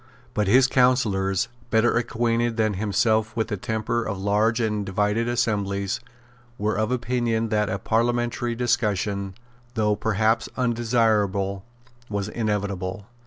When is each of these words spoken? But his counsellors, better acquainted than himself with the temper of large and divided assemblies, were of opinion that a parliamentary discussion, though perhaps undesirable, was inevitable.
But 0.33 0.47
his 0.47 0.65
counsellors, 0.65 1.47
better 1.69 1.95
acquainted 1.95 2.57
than 2.57 2.73
himself 2.73 3.35
with 3.35 3.49
the 3.49 3.55
temper 3.55 4.03
of 4.03 4.17
large 4.19 4.59
and 4.59 4.83
divided 4.83 5.27
assemblies, 5.27 5.99
were 6.57 6.75
of 6.75 6.91
opinion 6.91 7.49
that 7.49 7.69
a 7.69 7.77
parliamentary 7.77 8.55
discussion, 8.55 9.35
though 9.75 9.95
perhaps 9.95 10.49
undesirable, 10.57 11.65
was 12.09 12.29
inevitable. 12.29 13.05